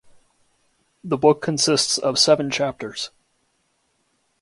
The 1.03 1.15
book 1.15 1.43
consists 1.43 1.99
of 1.99 2.17
seven 2.17 2.49
chapters. 2.49 3.11